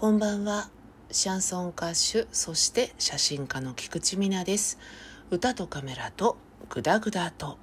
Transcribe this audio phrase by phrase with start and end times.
[0.00, 0.70] こんばんは。
[1.10, 4.78] シャンソン歌手、そして写真家の菊池美奈です。
[5.30, 6.38] 歌とカメラと
[6.70, 7.58] グダグダと。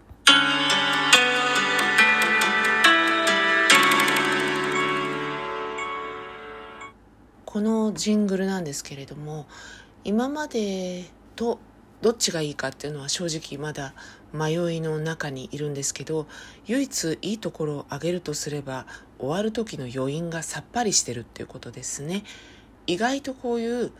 [7.44, 9.48] このジングルなんですけれども、
[10.04, 11.58] 今までと
[12.04, 13.96] どっちがいいかっていうのは正直まだ
[14.38, 16.28] 迷いの中にいるんですけど
[16.66, 18.86] 唯一いいところを挙げるとすれば
[19.20, 22.24] 終わる時の余韻がさっぱりしてるっていうことですね。
[22.86, 23.92] 意外とこういう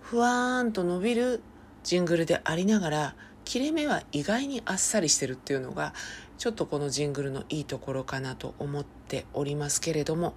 [0.00, 1.42] ふわーんと伸びる
[1.84, 5.94] ジングルでありながら切れ目は意外にあっさりしてるっていうのが
[6.38, 10.34] ちょっとこのジングルのいいところかなと思っておりますけれども、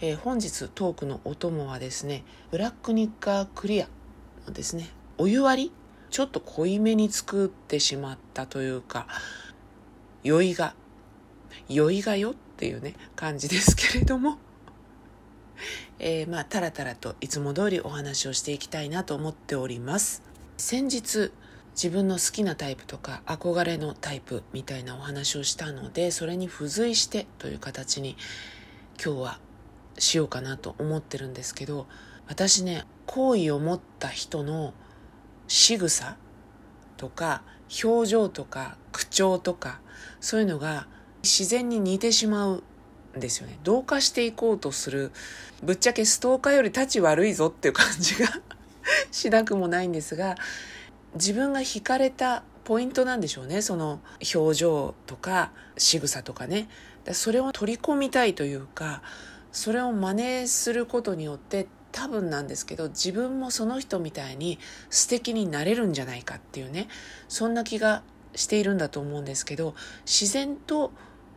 [0.00, 3.88] えー、本日トークのお供はですねブラックニッカークリア
[4.46, 5.72] のですねお湯割り
[6.10, 9.06] ちょっと濃いめに作ってしまったというか
[10.22, 10.74] 酔いが
[11.68, 14.38] 酔いがよっていうね感じですけれども
[15.98, 20.22] えー、まあタラタラといつも通りお話をしていきたいなと思っております。
[20.58, 21.32] 先日
[21.74, 28.16] 自分の好きなタイプとか憧れのタイプみたいなお話をしたのでそれに付随してという形に
[29.02, 29.38] 今日は
[29.98, 31.86] しようかなと思ってるんですけど
[32.28, 34.72] 私ね好意を持った人の
[35.48, 36.16] 仕草
[36.96, 37.42] とか
[37.84, 39.80] 表情とか口調とか
[40.20, 40.86] そういうのが
[41.22, 42.62] 自然に似てしまう
[43.16, 43.58] んですよね。
[43.64, 45.12] 同化していこうとする
[45.62, 48.28] ぶっちゃけストーカーより立ち悪いぞっていう感じが
[49.10, 50.36] しなくもないんですが
[51.14, 53.62] 自分が惹かれたポイントなんでしょうね。
[53.62, 54.00] その
[54.34, 56.68] 表情とか仕草とかね。
[57.12, 59.00] それを取り込みたいというか
[59.52, 64.58] それを真似することによって多分なんですけど自分もその人みたいに
[64.90, 66.88] 素敵になれるんじゃないかっていうね
[67.26, 68.02] そんな気が
[68.34, 70.92] しているんだと思うんですけど自然と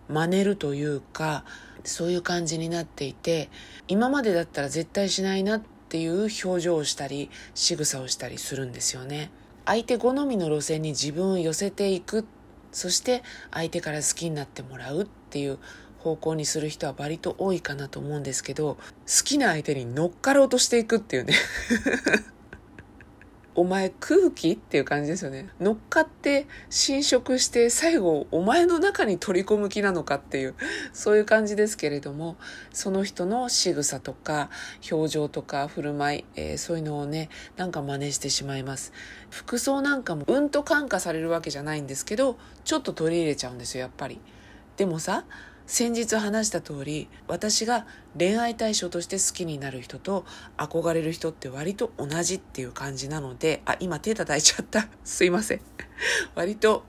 [0.10, 1.46] 真似るというか
[1.86, 3.50] そういう感じになっていて
[3.88, 9.32] 今までだったら絶対しないなっていう表情をしたり仕草をしたりするんですよね。
[9.66, 12.26] 相手好みの路線に自分を寄せていく
[12.74, 15.58] そして相手から好きになってもらうっていう
[16.00, 21.34] 方向にする人は割と多いかなと思うんですけど好きな相手に乗っかろうとしていくっていうね。
[23.56, 25.50] お前空気っていう感じですよね。
[25.60, 30.56] 乗っかって侵食して最後お前の中に取り込む気なのかっていう
[30.94, 32.38] そういう感じですけれども
[32.72, 34.50] その人の仕草とか
[34.90, 37.28] 表情とか振る舞い、えー、そういうのをね
[37.58, 38.94] なんか真似してしまいます。
[39.30, 44.22] 服装なんかもうんと感化されるわけじゃないんですけどちょっと取り入れちゃうんですよやっぱり。
[44.78, 45.26] でもさ
[45.70, 47.86] 先日話した通り私が
[48.18, 50.26] 恋愛対象として好きになる人と
[50.58, 54.88] 憧れる人って割と同じっていう感じなのであ今手叩いちゃった。
[55.06, 55.62] すいません。
[56.34, 56.84] 割と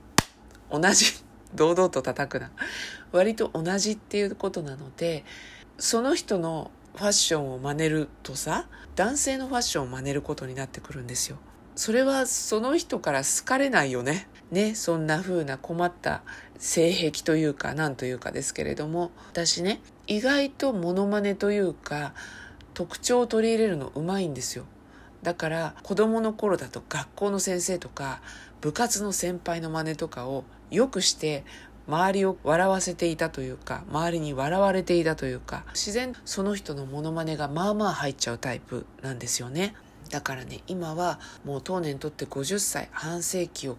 [0.70, 1.04] 同じ。
[1.54, 2.52] 堂々と叩くな。
[3.12, 5.26] 割と同じっていうことなので
[5.78, 11.36] その人のファッションを真似るとさ男性のファッションを真似ることになってくるんですよ。
[11.76, 14.26] それはその人から好かれないよね。
[14.50, 16.22] ねそんな風な困った
[16.58, 22.14] 性癖というか何というかですけれども私ね意外とモノマネというか
[22.74, 24.64] 特徴を取り入れるのうまいんですよ。
[25.22, 28.22] だから子供の頃だと学校の先生とか
[28.60, 31.44] 部活の先輩の真似とかをよくして
[31.86, 39.74] 周りを笑わせていたというか周りに笑われていたというか自然その人のモノマネがまあまあ入っちゃうタイプなんですよね。
[40.10, 43.76] だからね今はもう当年とって50歳半世紀を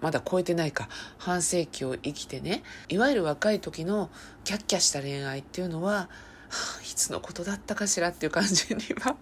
[0.00, 0.88] まだ超えてないか
[1.18, 4.10] 半世紀を生きてねいわゆる若い時の
[4.44, 9.16] キャッキャした恋愛っていうのは、はあ、いつのことだったかしらっていう感じには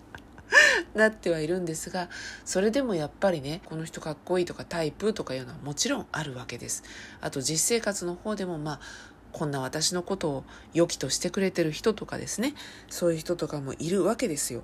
[0.94, 2.08] なってはいるんですが
[2.44, 6.82] それでもやっぱりねこの人かっこいいとかタイプとかいうのはもちろんあるわけです。
[7.20, 8.80] あと実生活の方でもまあ
[9.32, 12.54] こんな私のことを良きとしてくれてる人とかですね
[12.88, 14.62] そういう人とかもいるわけですよ。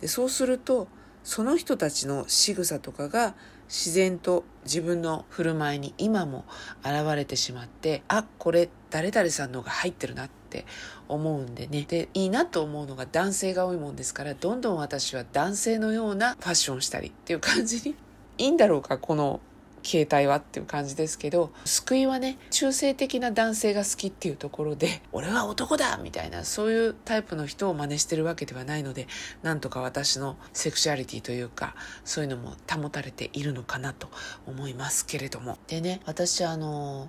[0.00, 0.88] でそうすると
[1.24, 3.34] その人たちの仕草とかが
[3.68, 6.44] 自然と自分の振る舞いに今も
[6.82, 10.66] 現れてしまってあこれ誰々さんのが入ってるなって
[11.06, 11.86] 思うんでね。
[11.88, 17.94] でいいなと思うのが男性が多いもんですからどんどん私は男性のようなファッションしたりっていう感じに
[18.38, 19.40] いいんだろうかこの
[19.82, 29.06] 携帯はっていう感じですけど救いはね中性的な男性が好きっていうところで俺は男だみたいなそういうタイプの人を真似してるわけではないので
[29.42, 31.74] なんとか私のセクシュアリティというか
[32.04, 34.08] そういうのも保たれているのかなと
[34.46, 35.58] 思いますけれども。
[35.66, 37.08] でね私あの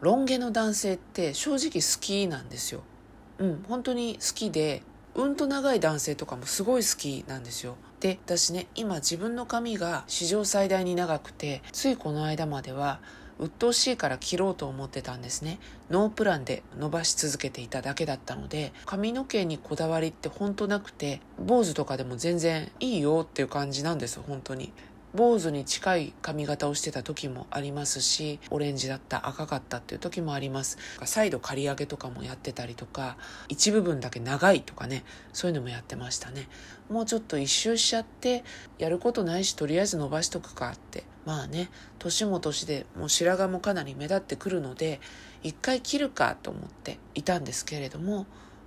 [0.00, 2.82] ロン毛の男性って正直好きなんですよ。
[3.38, 4.82] うん本当に好きで
[5.14, 7.76] うんと長い男性とかもすごい好きなんですよ。
[8.00, 13.00] で私ね今自分の髪が史上最大に長くてついこの間までは
[13.38, 15.60] 鬱陶しいから切ろうと思ってたんですね。
[15.90, 24.72] ノープランで伸ばし続けていただけだったので髪の毛にこだわりってほんとなくて坊主とかでも全然いいよっていう感じなんです本当に。
[25.18, 30.78] 坊主に近い髪型をしてた時もありますしオレンジだった赤かったっていう時もあります。
[31.04, 33.16] 再度刈り上げとかもやってたりとか
[33.48, 36.46] 一部分だけ長いとかねそういうのもやってましたね。
[36.88, 38.44] もうちょっと一周しちゃって
[38.78, 41.02] やることないしとりあえず伸ばしとくかって。
[41.26, 41.68] まあね
[41.98, 45.00] 年も年でもう白髪もかなり目立ってくるので
[45.42, 48.24] 一回切るかと思っていたんですけれども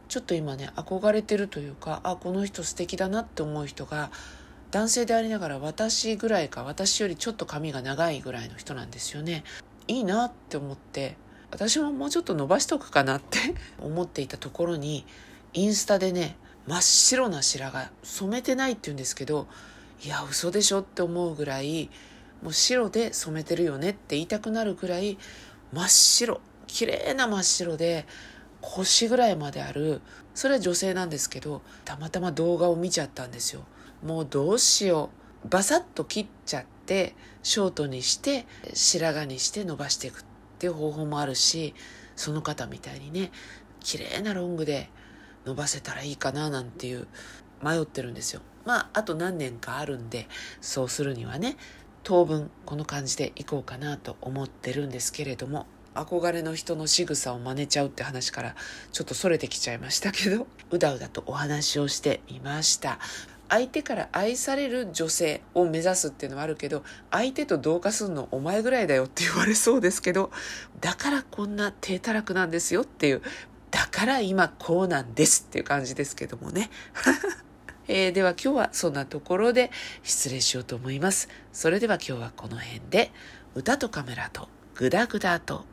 [0.09, 4.11] ちょっと今ね憧れてるというかあこの人素敵だなって思う人が
[4.71, 9.43] 男性でありながら私ぐらいか私よりちょっと髪が長いぐらいの人なんですよね。
[9.87, 11.17] いいなって思って
[11.51, 13.37] 私ももうちょっと伸ばしとくかなって
[13.83, 15.05] 思っていたところに
[15.53, 16.37] インスタでね
[16.67, 19.47] 真っ白な白髪染めてないって言うんですけど
[20.03, 21.89] いや嘘でしょって思うぐらい
[22.41, 25.17] もう白で染めてるよねって言いたくなるぐらい
[25.73, 28.05] 真っ白綺麗な真っ白で
[28.61, 30.01] 腰ぐらいまである
[30.33, 33.65] それは女性なんですけどたまたま動画を見ちゃったんですよ。
[34.03, 35.09] もうどうしよ
[35.45, 35.49] う。
[35.49, 40.23] バサッと切っちゃってショートにして白髪にして伸ばしていくっ
[40.59, 41.73] ていう方法もあるし
[42.15, 43.31] その方みたいにね
[43.79, 44.89] 綺麗なロングで
[45.45, 47.07] 伸ばせたらいいかななんていう
[47.63, 48.41] 迷ってるんですよ。
[48.65, 50.27] まああと何年かあるんで
[50.61, 51.57] そうするにはね
[52.03, 55.65] 当分この感じでいこうかなと思ってるんですけれども
[55.95, 58.55] 憧れの人の仕草を真似ちゃうって話から
[58.91, 62.99] ちょっとそれてきちゃいましたけどうだうだとお話をしてみました。
[63.51, 70.31] 相手から愛される女性を目指すっていうのはあるけど相手と同化するのお前ぐらいだよって言われそうですけど
[70.79, 73.21] だからこんな低たらくなんですよっていう
[73.69, 76.69] だから今こうなんですっていう感じですけどもね。
[77.87, 79.69] えー、では今日はそんなところで
[80.03, 81.27] 失礼しようと思います。
[81.51, 83.11] それでは今日はこの辺で
[83.53, 85.65] 歌とカメラとグダグダと。